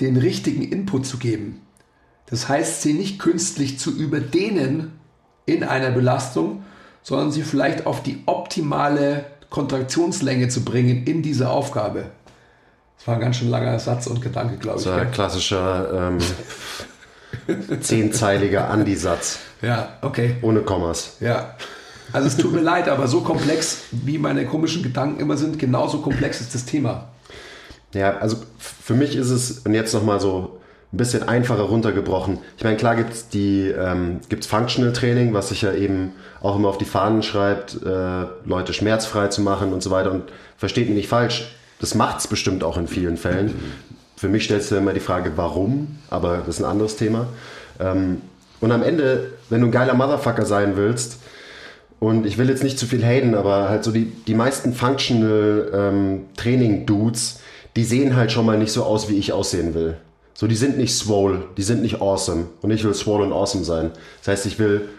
[0.00, 1.65] den richtigen Input zu geben.
[2.26, 4.98] Das heißt, sie nicht künstlich zu überdehnen
[5.46, 6.64] in einer Belastung,
[7.02, 12.06] sondern sie vielleicht auf die optimale Kontraktionslänge zu bringen in dieser Aufgabe.
[12.98, 14.84] Das war ein ganz schön langer Satz und Gedanke, glaube ich.
[14.84, 16.10] So ein klassischer
[17.48, 19.38] ähm, zehnzeiliger Andi-Satz.
[19.62, 20.36] Ja, okay.
[20.42, 21.16] Ohne Kommas.
[21.20, 21.54] Ja.
[22.12, 25.98] Also es tut mir leid, aber so komplex, wie meine komischen Gedanken immer sind, genauso
[25.98, 27.08] komplex ist das Thema.
[27.94, 30.60] Ja, also für mich ist es, und jetzt nochmal so
[30.92, 32.38] ein bisschen einfacher runtergebrochen.
[32.56, 36.56] Ich meine, klar gibt es die ähm, gibt's Functional Training, was sich ja eben auch
[36.56, 40.12] immer auf die Fahnen schreibt, äh, Leute schmerzfrei zu machen und so weiter.
[40.12, 40.24] Und
[40.56, 43.54] versteht mich nicht falsch, das macht es bestimmt auch in vielen Fällen.
[44.16, 47.26] Für mich stellst du immer die Frage, warum, aber das ist ein anderes Thema.
[47.78, 48.22] Ähm,
[48.60, 51.18] und am Ende, wenn du ein geiler Motherfucker sein willst,
[51.98, 55.70] und ich will jetzt nicht zu viel haten, aber halt so die, die meisten Functional
[55.72, 57.40] ähm, Training-Dudes,
[57.74, 59.96] die sehen halt schon mal nicht so aus, wie ich aussehen will.
[60.38, 62.48] So, die sind nicht swole, die sind nicht awesome.
[62.60, 63.92] Und ich will swole und awesome sein.
[64.18, 64.90] Das heißt, ich will,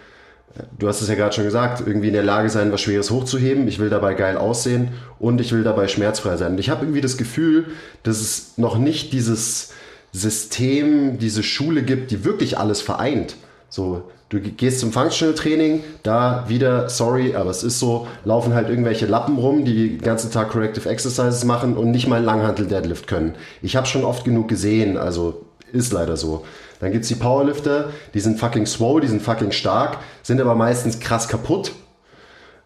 [0.80, 3.68] du hast es ja gerade schon gesagt, irgendwie in der Lage sein, was Schweres hochzuheben.
[3.68, 6.54] Ich will dabei geil aussehen und ich will dabei schmerzfrei sein.
[6.54, 7.68] Und ich habe irgendwie das Gefühl,
[8.02, 9.74] dass es noch nicht dieses
[10.12, 13.36] System, diese Schule gibt, die wirklich alles vereint.
[13.70, 18.70] So, du gehst zum Functional Training, da wieder, sorry, aber es ist so, laufen halt
[18.70, 23.08] irgendwelche Lappen rum, die den ganzen Tag Corrective Exercises machen und nicht mal Langhantel Deadlift
[23.08, 23.36] können.
[23.62, 26.46] Ich habe schon oft genug gesehen, also ist leider so.
[26.80, 30.56] Dann gibt es die Powerlifter, die sind fucking swole, die sind fucking stark, sind aber
[30.56, 31.72] meistens krass kaputt.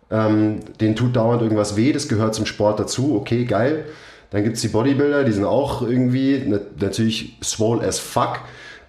[0.10, 3.86] Ähm, denen tut dauernd irgendwas weh, das gehört zum Sport dazu, okay, geil.
[4.32, 8.39] Dann gibt es die Bodybuilder, die sind auch irgendwie natürlich swole as fuck.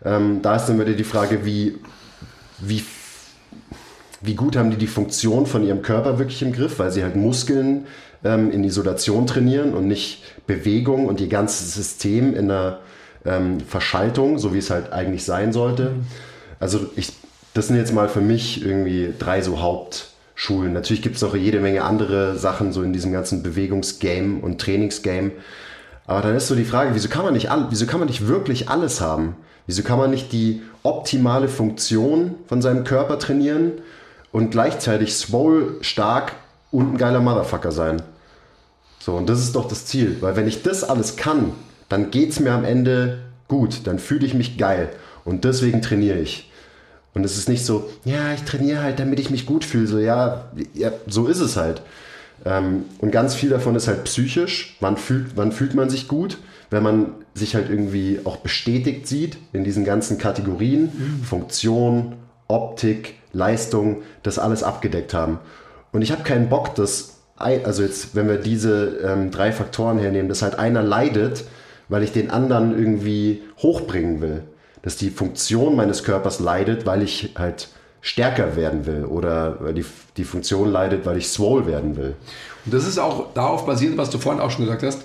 [0.04, 1.78] Ähm, da ist dann wieder die Frage, wie
[2.62, 2.84] wie,
[4.20, 7.16] wie gut haben die die Funktion von ihrem Körper wirklich im Griff, weil sie halt
[7.16, 7.86] Muskeln
[8.24, 12.80] ähm, in Isolation trainieren und nicht Bewegung und ihr ganzes System in der
[13.24, 15.92] ähm, Verschaltung, so wie es halt eigentlich sein sollte.
[16.60, 17.12] Also ich,
[17.54, 20.72] das sind jetzt mal für mich irgendwie drei so Hauptschulen.
[20.72, 25.32] Natürlich gibt es noch jede Menge andere Sachen so in diesem ganzen Bewegungsgame und Trainingsgame.
[26.06, 28.68] Aber dann ist so die Frage, wieso kann man nicht, wieso kann man nicht wirklich
[28.68, 29.36] alles haben?
[29.66, 33.72] Wieso kann man nicht die optimale Funktion von seinem Körper trainieren
[34.32, 36.32] und gleichzeitig swole, stark
[36.70, 38.02] und ein geiler Motherfucker sein?
[38.98, 40.18] So, und das ist doch das Ziel.
[40.20, 41.52] Weil wenn ich das alles kann,
[41.88, 43.18] dann geht es mir am Ende
[43.48, 43.80] gut.
[43.84, 44.90] Dann fühle ich mich geil.
[45.24, 46.50] Und deswegen trainiere ich.
[47.14, 49.86] Und es ist nicht so, ja, ich trainiere halt, damit ich mich gut fühle.
[49.86, 51.82] So, ja, ja so ist es halt.
[52.44, 54.76] Ähm, und ganz viel davon ist halt psychisch.
[54.80, 56.38] Wann fühlt, wann fühlt man sich gut?
[56.72, 61.22] Wenn man sich halt irgendwie auch bestätigt sieht in diesen ganzen Kategorien, mhm.
[61.22, 62.14] Funktion,
[62.48, 65.38] Optik, Leistung, das alles abgedeckt haben.
[65.92, 70.28] Und ich habe keinen Bock, dass, also jetzt, wenn wir diese ähm, drei Faktoren hernehmen,
[70.28, 71.44] dass halt einer leidet,
[71.88, 74.42] weil ich den anderen irgendwie hochbringen will.
[74.80, 77.68] Dass die Funktion meines Körpers leidet, weil ich halt
[78.00, 79.84] stärker werden will oder die,
[80.16, 82.16] die Funktion leidet, weil ich swole werden will.
[82.64, 85.02] Und das ist auch darauf basierend, was du vorhin auch schon gesagt hast.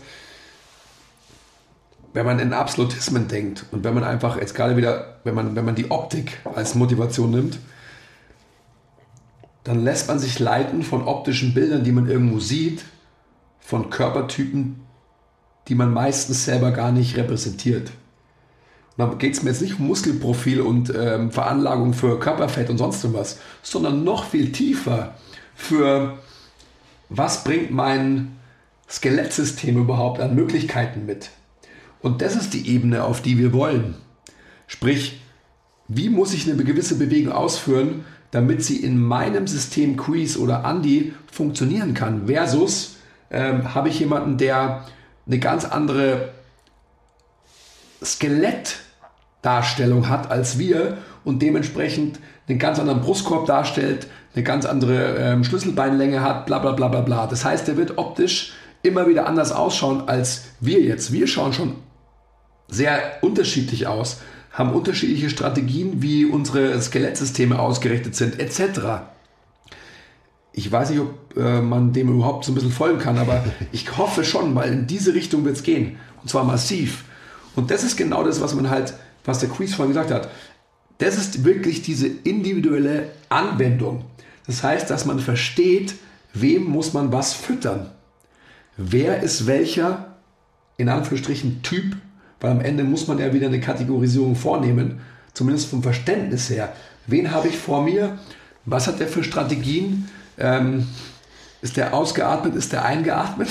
[2.17, 5.65] Wenn man in Absolutismen denkt und wenn man einfach jetzt gerade wieder, wenn man, wenn
[5.65, 7.59] man die Optik als Motivation nimmt,
[9.63, 12.85] dann lässt man sich leiten von optischen Bildern, die man irgendwo sieht,
[13.59, 14.79] von Körpertypen,
[15.67, 17.91] die man meistens selber gar nicht repräsentiert.
[18.97, 23.13] Da geht es mir jetzt nicht um Muskelprofil und ähm, Veranlagung für Körperfett und sonst
[23.13, 25.13] was, sondern noch viel tiefer
[25.53, 26.17] für
[27.09, 28.39] was bringt mein
[28.89, 31.29] Skelettsystem überhaupt an Möglichkeiten mit.
[32.07, 33.95] Und das ist die Ebene, auf die wir wollen.
[34.65, 35.19] Sprich,
[35.89, 41.13] wie muss ich eine gewisse Bewegung ausführen, damit sie in meinem System Quiz oder Andy
[41.29, 42.27] funktionieren kann.
[42.27, 42.95] Versus
[43.29, 44.85] ähm, habe ich jemanden, der
[45.25, 46.29] eine ganz andere
[48.01, 55.43] Skelettdarstellung hat als wir und dementsprechend einen ganz anderen Brustkorb darstellt, eine ganz andere ähm,
[55.43, 57.27] Schlüsselbeinlänge hat, bla bla bla bla bla.
[57.27, 61.11] Das heißt, der wird optisch immer wieder anders ausschauen als wir jetzt.
[61.11, 61.85] Wir schauen schon
[62.67, 69.03] sehr unterschiedlich aus, haben unterschiedliche Strategien, wie unsere Skelettsysteme ausgerichtet sind, etc.
[70.51, 73.97] Ich weiß nicht, ob äh, man dem überhaupt so ein bisschen folgen kann, aber ich
[73.97, 75.97] hoffe schon, weil in diese Richtung wird es gehen.
[76.21, 77.05] Und zwar massiv.
[77.55, 78.93] Und das ist genau das, was man halt,
[79.25, 80.29] was der Quiz vorhin gesagt hat.
[80.97, 84.05] Das ist wirklich diese individuelle Anwendung.
[84.47, 85.95] Das heißt, dass man versteht,
[86.33, 87.91] wem muss man was füttern.
[88.77, 90.17] Wer ist welcher,
[90.77, 91.97] in Anführungsstrichen, Typ,
[92.39, 95.01] weil am Ende muss man ja wieder eine Kategorisierung vornehmen,
[95.33, 96.73] zumindest vom Verständnis her.
[97.07, 98.17] Wen habe ich vor mir?
[98.65, 100.09] Was hat der für Strategien?
[100.37, 100.87] Ähm,
[101.61, 102.55] ist der ausgeatmet?
[102.55, 103.49] Ist der eingeatmet?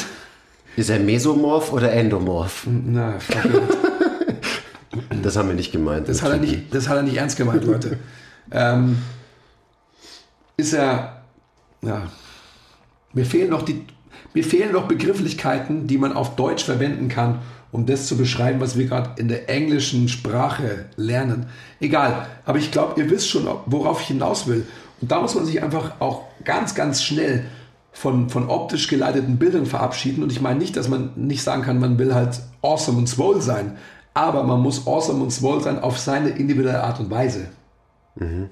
[0.76, 2.66] Ist er Mesomorph oder Endomorph?
[2.66, 3.42] Na, fuck
[5.22, 6.08] Das haben wir nicht gemeint.
[6.08, 7.98] Das hat er nicht, das hat er nicht ernst gemeint, Leute.
[8.50, 8.98] ähm,
[10.56, 11.22] ist er,
[11.82, 12.02] ja,
[13.12, 13.84] mir fehlen noch die,
[14.34, 17.40] mir fehlen noch Begrifflichkeiten, die man auf Deutsch verwenden kann,
[17.72, 21.46] um das zu beschreiben, was wir gerade in der englischen Sprache lernen.
[21.80, 24.66] Egal, aber ich glaube, ihr wisst schon, worauf ich hinaus will.
[25.00, 27.44] Und da muss man sich einfach auch ganz, ganz schnell
[27.92, 30.22] von, von optisch geleiteten Bildern verabschieden.
[30.22, 33.40] Und ich meine nicht, dass man nicht sagen kann, man will halt awesome und swole
[33.40, 33.76] sein
[34.16, 37.48] aber man muss awesome und swole sein auf seine individuelle Art und Weise.
[38.14, 38.48] Mhm.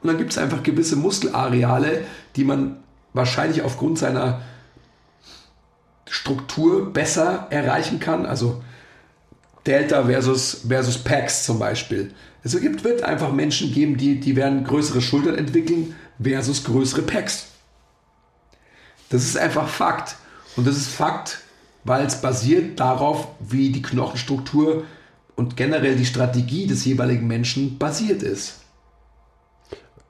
[0.00, 2.78] Und dann gibt es einfach gewisse Muskelareale, die man
[3.14, 4.42] wahrscheinlich aufgrund seiner
[6.06, 8.26] Struktur besser erreichen kann.
[8.26, 8.62] Also
[9.66, 12.12] Delta versus, versus Packs zum Beispiel.
[12.42, 17.46] Es gibt, wird einfach Menschen geben, die, die werden größere Schultern entwickeln versus größere Packs.
[19.08, 20.16] Das ist einfach Fakt.
[20.56, 21.38] Und das ist Fakt,
[21.84, 24.84] weil es basiert darauf, wie die Knochenstruktur
[25.36, 28.60] und generell die Strategie des jeweiligen Menschen basiert ist.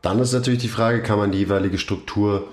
[0.02, 2.48] Dann ist natürlich die Frage, kann man die jeweilige Struktur,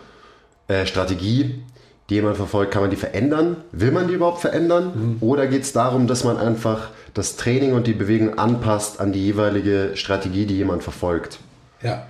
[0.72, 1.64] äh, Strategie,
[2.10, 3.58] die jemand verfolgt, kann man die verändern?
[3.74, 4.92] Will man die überhaupt verändern?
[4.96, 5.18] Mhm.
[5.20, 9.24] Oder geht es darum, dass man einfach das Training und die Bewegung anpasst an die
[9.24, 11.40] jeweilige Strategie, die jemand verfolgt?
[11.82, 12.08] Ja.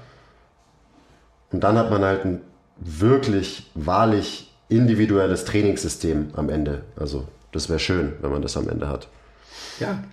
[1.51, 2.41] Und dann hat man halt ein
[2.77, 6.83] wirklich, wahrlich individuelles Trainingssystem am Ende.
[6.95, 9.07] Also das wäre schön, wenn man das am Ende hat.
[9.79, 10.03] Ja.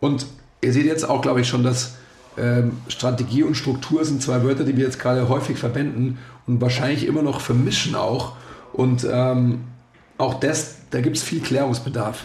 [0.00, 0.26] Und
[0.60, 1.94] ihr seht jetzt auch, glaube ich, schon, dass
[2.36, 7.06] ähm, Strategie und Struktur sind zwei Wörter, die wir jetzt gerade häufig verwenden und wahrscheinlich
[7.06, 8.32] immer noch vermischen auch.
[8.72, 9.64] Und ähm,
[10.16, 12.24] auch das, da gibt es viel Klärungsbedarf.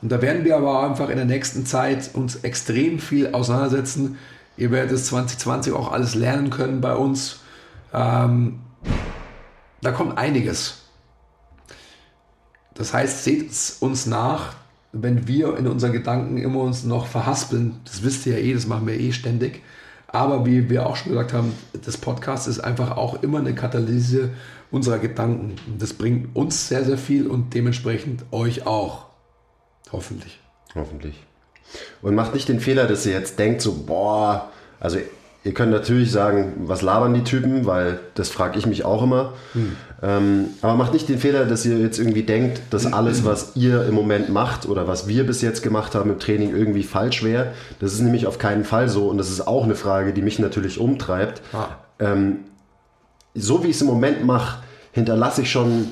[0.00, 4.16] Und da werden wir aber einfach in der nächsten Zeit uns extrem viel auseinandersetzen.
[4.56, 7.40] Ihr werdet es 2020 auch alles lernen können bei uns.
[7.92, 8.60] Ähm,
[9.82, 10.84] da kommt einiges.
[12.74, 13.50] Das heißt, seht
[13.80, 14.54] uns nach,
[14.92, 17.80] wenn wir in unseren Gedanken immer uns noch verhaspeln.
[17.84, 19.62] Das wisst ihr ja eh, das machen wir eh ständig.
[20.08, 21.52] Aber wie wir auch schon gesagt haben,
[21.84, 24.30] das Podcast ist einfach auch immer eine Katalyse
[24.70, 25.56] unserer Gedanken.
[25.78, 29.06] Das bringt uns sehr, sehr viel und dementsprechend euch auch.
[29.92, 30.40] Hoffentlich.
[30.74, 31.14] Hoffentlich.
[32.00, 34.98] Und macht nicht den Fehler, dass ihr jetzt denkt, so, boah, also
[35.48, 39.32] Ihr könnt natürlich sagen, was labern die Typen, weil das frage ich mich auch immer.
[39.54, 39.76] Hm.
[40.02, 43.86] Ähm, aber macht nicht den Fehler, dass ihr jetzt irgendwie denkt, dass alles, was ihr
[43.86, 47.52] im Moment macht oder was wir bis jetzt gemacht haben im Training, irgendwie falsch wäre.
[47.80, 50.38] Das ist nämlich auf keinen Fall so und das ist auch eine Frage, die mich
[50.38, 51.40] natürlich umtreibt.
[51.54, 51.68] Ah.
[51.98, 52.40] Ähm,
[53.34, 55.86] so wie ich es im Moment mache, hinterlasse ich schon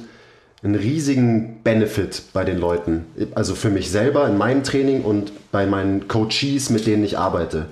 [0.63, 3.07] einen riesigen Benefit bei den Leuten.
[3.35, 7.69] Also für mich selber in meinem Training und bei meinen Coaches, mit denen ich arbeite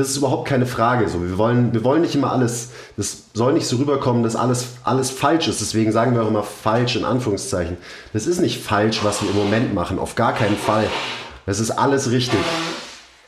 [0.00, 1.08] das ist überhaupt keine Frage.
[1.08, 4.68] So, wir wollen, wir wollen nicht immer alles, das soll nicht so rüberkommen, dass alles,
[4.82, 5.60] alles falsch ist.
[5.60, 7.76] Deswegen sagen wir auch immer falsch in Anführungszeichen.
[8.14, 9.98] Das ist nicht falsch, was wir im Moment machen.
[9.98, 10.86] Auf gar keinen Fall.
[11.44, 12.40] Das ist alles richtig.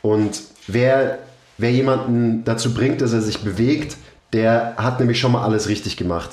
[0.01, 1.19] Und wer,
[1.59, 3.95] wer jemanden dazu bringt, dass er sich bewegt,
[4.33, 6.31] der hat nämlich schon mal alles richtig gemacht.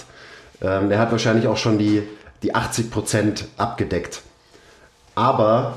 [0.63, 2.03] Ähm, der hat wahrscheinlich auch schon die,
[2.43, 4.23] die 80% abgedeckt.
[5.15, 5.77] Aber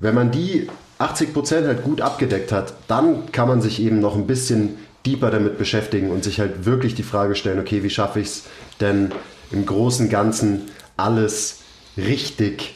[0.00, 0.68] wenn man die
[1.00, 5.58] 80% halt gut abgedeckt hat, dann kann man sich eben noch ein bisschen deeper damit
[5.58, 8.42] beschäftigen und sich halt wirklich die Frage stellen, okay, wie schaffe ich es
[8.80, 9.10] denn
[9.50, 11.60] im großen Ganzen alles
[11.96, 12.74] richtig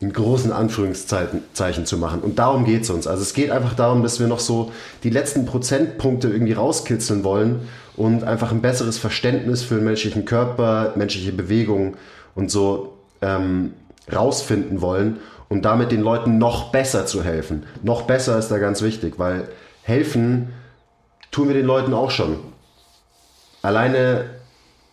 [0.00, 2.20] in großen Anführungszeichen zu machen.
[2.22, 3.06] Und darum geht es uns.
[3.06, 4.72] Also es geht einfach darum, dass wir noch so
[5.04, 10.92] die letzten Prozentpunkte irgendwie rauskitzeln wollen und einfach ein besseres Verständnis für den menschlichen Körper,
[10.96, 11.94] menschliche Bewegungen
[12.34, 13.74] und so ähm,
[14.12, 15.20] rausfinden wollen
[15.52, 17.64] und damit den Leuten noch besser zu helfen.
[17.82, 19.48] Noch besser ist da ganz wichtig, weil
[19.82, 20.48] helfen
[21.30, 22.38] tun wir den Leuten auch schon.
[23.60, 24.30] Alleine,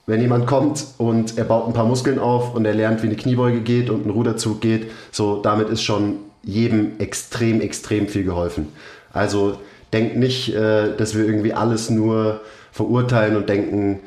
[0.06, 3.15] wenn jemand kommt und er baut ein paar Muskeln auf und er lernt, wie eine
[3.15, 8.67] Kniebeuge geht und ein Ruderzug geht, so damit ist schon jedem extrem, extrem viel geholfen.
[9.13, 9.60] Also
[9.93, 12.41] denkt nicht, äh, dass wir irgendwie alles nur
[12.74, 14.02] verurteilen und denken,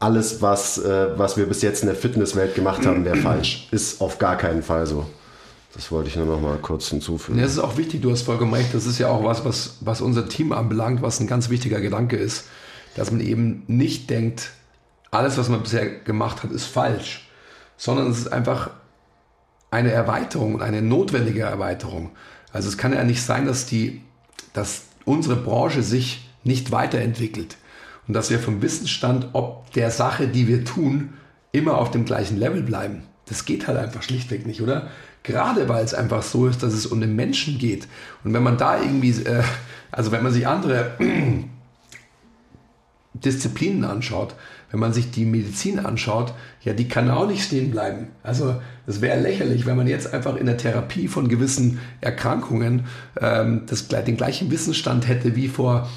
[0.00, 3.68] alles, was, äh, was wir bis jetzt in der Fitnesswelt gemacht haben, wäre falsch.
[3.72, 5.04] Ist auf gar keinen Fall so.
[5.78, 7.40] Das wollte ich nur noch mal kurz hinzufügen.
[7.40, 8.74] Das ist auch wichtig, du hast vollkommen recht.
[8.74, 12.16] Das ist ja auch was, was, was unser Team anbelangt, was ein ganz wichtiger Gedanke
[12.16, 12.46] ist,
[12.96, 14.50] dass man eben nicht denkt,
[15.12, 17.30] alles, was man bisher gemacht hat, ist falsch,
[17.76, 18.70] sondern es ist einfach
[19.70, 22.10] eine Erweiterung, eine notwendige Erweiterung.
[22.52, 24.02] Also es kann ja nicht sein, dass, die,
[24.54, 27.56] dass unsere Branche sich nicht weiterentwickelt
[28.08, 31.12] und dass wir vom Wissensstand, ob der Sache, die wir tun,
[31.52, 33.04] immer auf dem gleichen Level bleiben.
[33.28, 34.88] Das geht halt einfach schlichtweg nicht, oder?
[35.22, 37.86] Gerade weil es einfach so ist, dass es um den Menschen geht.
[38.24, 39.42] Und wenn man da irgendwie, äh,
[39.90, 40.96] also wenn man sich andere
[43.14, 44.34] Disziplinen anschaut,
[44.70, 48.08] wenn man sich die Medizin anschaut, ja, die kann auch nicht stehen bleiben.
[48.22, 52.86] Also das wäre lächerlich, wenn man jetzt einfach in der Therapie von gewissen Erkrankungen
[53.20, 55.88] ähm, das, den gleichen Wissensstand hätte wie vor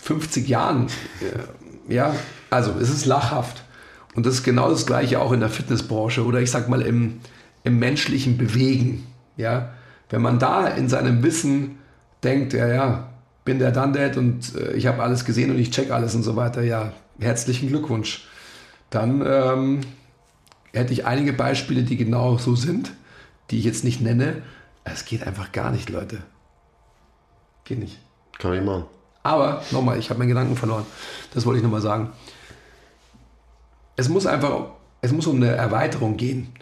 [0.00, 0.86] 50 Jahren.
[1.20, 2.14] Äh, ja,
[2.48, 3.64] also es ist lachhaft.
[4.14, 7.20] Und das ist genau das Gleiche auch in der Fitnessbranche oder ich sag mal im,
[7.64, 9.06] im menschlichen Bewegen.
[9.36, 9.70] Ja,
[10.10, 11.78] wenn man da in seinem Wissen
[12.22, 13.08] denkt, ja, ja,
[13.44, 16.36] bin der Dundead und äh, ich habe alles gesehen und ich check alles und so
[16.36, 18.26] weiter, ja, herzlichen Glückwunsch.
[18.90, 19.80] Dann ähm,
[20.72, 22.92] hätte ich einige Beispiele, die genau so sind,
[23.50, 24.42] die ich jetzt nicht nenne.
[24.84, 26.18] Es geht einfach gar nicht, Leute.
[27.64, 27.98] Geht nicht.
[28.38, 28.84] Kann ich machen.
[29.22, 30.86] Aber nochmal, ich habe meinen Gedanken verloren.
[31.34, 32.10] Das wollte ich nochmal sagen.
[34.00, 34.70] Es muss einfach,
[35.02, 36.54] es muss um eine Erweiterung gehen.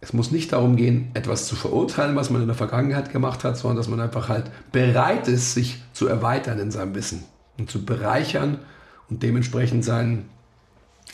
[0.00, 3.56] Es muss nicht darum gehen, etwas zu verurteilen, was man in der Vergangenheit gemacht hat,
[3.56, 7.24] sondern dass man einfach halt bereit ist, sich zu erweitern in seinem Wissen
[7.58, 8.60] und zu bereichern
[9.08, 10.30] und dementsprechend sein,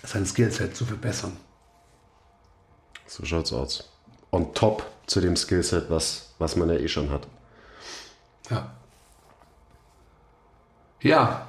[0.05, 1.33] sein Skillset zu verbessern.
[3.07, 3.91] So schaut's aus.
[4.31, 7.27] On top zu dem Skillset, was, was man ja eh schon hat.
[8.51, 8.71] Ja.
[11.01, 11.49] Ja.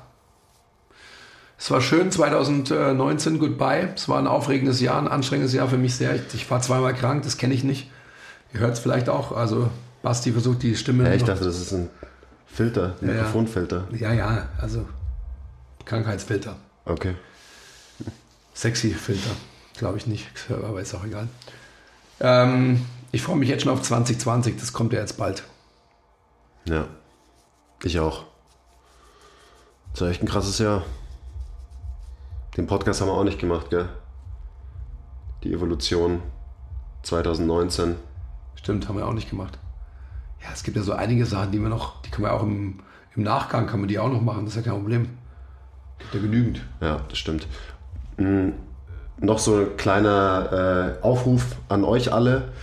[1.59, 3.89] Es war schön, 2019, goodbye.
[3.95, 6.15] Es war ein aufregendes Jahr, ein anstrengendes Jahr für mich sehr.
[6.15, 7.89] Ich, ich war zweimal krank, das kenne ich nicht.
[8.53, 9.31] Ihr hört es vielleicht auch.
[9.31, 9.69] Also
[10.03, 11.05] Basti versucht die Stimme.
[11.05, 11.89] Ja, ich dachte, das ist ein
[12.45, 13.13] Filter, ein Ja.
[13.15, 13.87] Mikrofonfilter.
[13.91, 14.85] Ja, ja, also
[15.85, 16.55] Krankheitsfilter.
[16.85, 17.15] Okay.
[18.53, 19.29] Sexy Filter,
[19.77, 21.27] glaube ich nicht, aber ist auch egal.
[22.19, 25.43] Ähm, ich freue mich jetzt schon auf 2020, das kommt ja jetzt bald.
[26.65, 26.87] Ja.
[27.83, 28.25] Ich auch.
[29.91, 30.83] Das war echt ein krasses Jahr.
[32.57, 33.87] Den Podcast haben wir auch nicht gemacht, gell?
[35.43, 36.23] Die Evolution
[37.03, 37.95] 2019.
[38.55, 39.59] Stimmt, haben wir auch nicht gemacht.
[40.41, 42.79] Ja, es gibt ja so einige Sachen, die wir noch, die können wir auch im,
[43.15, 45.07] im Nachgang, kann man die auch noch machen, das ist ja kein Problem.
[45.99, 46.61] Gibt ja genügend.
[46.81, 47.47] Ja, das stimmt.
[48.17, 48.49] Mm,
[49.19, 52.53] noch so ein kleiner äh, Aufruf an euch alle.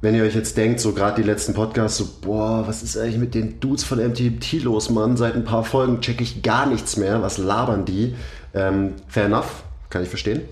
[0.00, 3.18] Wenn ihr euch jetzt denkt, so gerade die letzten Podcasts, so, boah, was ist eigentlich
[3.18, 5.16] mit den Dudes von MTT los, Mann?
[5.16, 7.20] Seit ein paar Folgen checke ich gar nichts mehr.
[7.20, 8.14] Was labern die?
[8.54, 10.42] Ähm, fair enough, kann ich verstehen.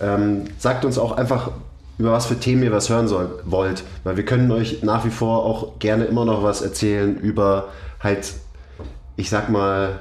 [0.00, 1.50] Ähm, sagt uns auch einfach,
[1.98, 5.10] über was für Themen ihr was hören soll, wollt, weil wir können euch nach wie
[5.10, 7.68] vor auch gerne immer noch was erzählen über
[8.00, 8.34] halt,
[9.16, 10.00] ich sag mal,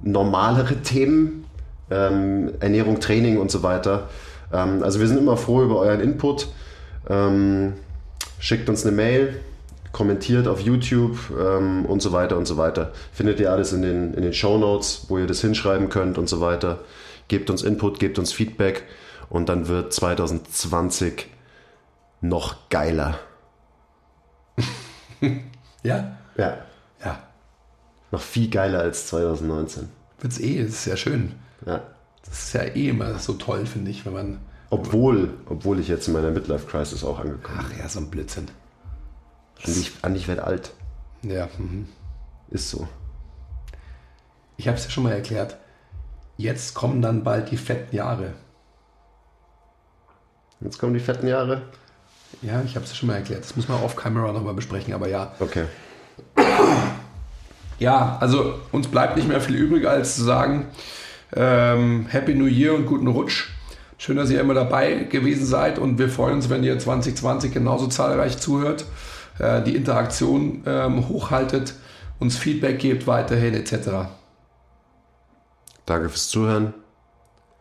[0.00, 1.46] normalere Themen,
[1.90, 4.08] ähm, Ernährung, Training und so weiter.
[4.52, 6.48] Ähm, also wir sind immer froh über euren Input.
[7.08, 7.72] Ähm,
[8.42, 9.40] schickt uns eine Mail,
[9.92, 12.92] kommentiert auf YouTube ähm, und so weiter und so weiter.
[13.12, 16.28] Findet ihr alles in den, in den Show Notes, wo ihr das hinschreiben könnt und
[16.28, 16.80] so weiter.
[17.28, 18.82] Gebt uns Input, gebt uns Feedback
[19.30, 21.28] und dann wird 2020
[22.20, 23.18] noch geiler.
[25.84, 26.16] Ja?
[26.36, 26.58] Ja,
[27.04, 27.22] Ja.
[28.12, 29.88] Noch viel geiler als 2019.
[30.20, 31.34] Wird's eh, das ist ja schön.
[31.66, 31.82] Ja.
[32.24, 34.38] Das ist ja eh immer so toll, finde ich, wenn man.
[34.72, 38.46] Obwohl, obwohl ich jetzt in meiner Midlife-Crisis auch angekommen Ach ja, so ein Blödsinn.
[38.46, 38.54] bin.
[39.66, 40.72] Und ich, ich werde alt.
[41.20, 41.86] Ja, mhm.
[42.48, 42.88] Ist so.
[44.56, 45.58] ich habe es ja schon mal erklärt.
[46.38, 48.32] Jetzt kommen dann bald die fetten Jahre.
[50.60, 51.60] Jetzt kommen die fetten Jahre.
[52.40, 53.44] Ja, ich habe es ja schon mal erklärt.
[53.44, 55.34] Das muss man off Camera nochmal besprechen, aber ja.
[55.38, 55.66] Okay.
[57.78, 60.68] Ja, also uns bleibt nicht mehr viel übrig, als zu sagen,
[61.34, 63.50] ähm, Happy New Year und guten Rutsch.
[64.02, 67.86] Schön, dass ihr immer dabei gewesen seid und wir freuen uns, wenn ihr 2020 genauso
[67.86, 68.84] zahlreich zuhört,
[69.38, 71.74] äh, die Interaktion ähm, hochhaltet,
[72.18, 74.08] uns Feedback gebt weiterhin etc.
[75.86, 76.74] Danke fürs Zuhören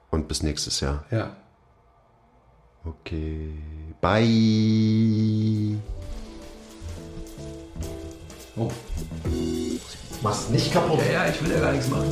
[0.09, 1.05] und bis nächstes Jahr.
[1.11, 1.29] Ja.
[2.85, 3.53] Okay.
[4.01, 5.77] Bye.
[8.57, 8.71] Oh.
[10.23, 11.01] Mach's nicht kaputt.
[11.05, 12.11] Ja, ja, ich will ja gar nichts machen.